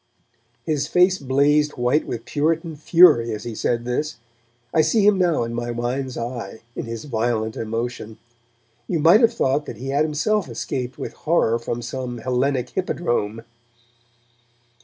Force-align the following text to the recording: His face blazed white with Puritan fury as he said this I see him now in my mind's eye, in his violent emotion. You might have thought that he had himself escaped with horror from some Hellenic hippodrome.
His 0.65 0.87
face 0.87 1.19
blazed 1.19 1.73
white 1.73 2.07
with 2.07 2.25
Puritan 2.25 2.75
fury 2.75 3.31
as 3.33 3.43
he 3.43 3.53
said 3.53 3.85
this 3.85 4.17
I 4.73 4.81
see 4.81 5.05
him 5.05 5.19
now 5.19 5.43
in 5.43 5.53
my 5.53 5.71
mind's 5.71 6.17
eye, 6.17 6.61
in 6.75 6.85
his 6.85 7.05
violent 7.05 7.55
emotion. 7.55 8.17
You 8.87 8.97
might 8.97 9.21
have 9.21 9.35
thought 9.35 9.67
that 9.67 9.77
he 9.77 9.89
had 9.89 10.03
himself 10.03 10.49
escaped 10.49 10.97
with 10.97 11.13
horror 11.13 11.59
from 11.59 11.83
some 11.83 12.17
Hellenic 12.17 12.71
hippodrome. 12.71 13.43